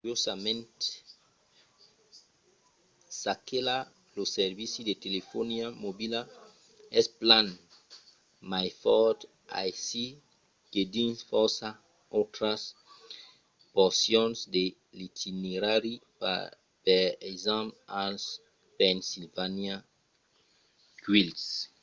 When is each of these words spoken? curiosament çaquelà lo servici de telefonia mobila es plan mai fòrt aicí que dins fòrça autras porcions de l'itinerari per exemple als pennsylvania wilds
curiosament 0.03 0.75
çaquelà 3.21 3.77
lo 4.15 4.23
servici 4.37 4.79
de 4.89 4.93
telefonia 5.05 5.65
mobila 5.83 6.21
es 6.99 7.07
plan 7.21 7.47
mai 8.51 8.69
fòrt 8.83 9.19
aicí 9.63 10.05
que 10.71 10.81
dins 10.95 11.17
fòrça 11.31 11.67
autras 12.19 12.61
porcions 13.75 14.37
de 14.55 14.63
l'itinerari 14.97 15.95
per 16.83 16.99
exemple 17.31 17.77
als 18.05 18.23
pennsylvania 18.77 19.75
wilds 21.11 21.45